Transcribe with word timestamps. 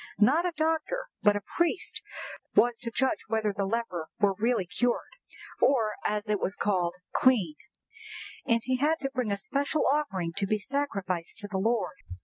Not 0.17 0.47
a 0.47 0.53
doctor, 0.57 1.09
but 1.21 1.35
a 1.35 1.43
priest, 1.57 2.01
was 2.55 2.79
to 2.79 2.89
judge 2.89 3.19
whether 3.27 3.53
the 3.53 3.67
leper 3.67 4.07
were 4.19 4.33
really 4.33 4.65
cured, 4.65 5.11
or, 5.61 5.91
as 6.03 6.27
it 6.27 6.39
was 6.39 6.55
called, 6.55 6.95
clean; 7.13 7.53
and 8.43 8.61
he 8.63 8.77
had 8.77 8.97
to 9.01 9.11
bring 9.11 9.31
a 9.31 9.37
special 9.37 9.85
offering 9.85 10.33
to 10.37 10.47
be 10.47 10.57
sacrificed 10.57 11.37
to 11.41 11.47
the 11.47 11.59
Lord." 11.59 11.97